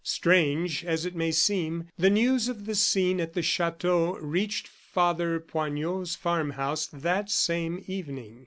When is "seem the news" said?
1.31-2.47